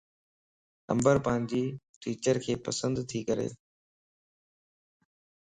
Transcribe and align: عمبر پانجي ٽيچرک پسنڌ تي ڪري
عمبر 0.91 1.15
پانجي 1.25 1.61
ٽيچرک 2.01 2.45
پسنڌ 2.65 2.95
تي 3.09 3.19
ڪري 3.27 3.47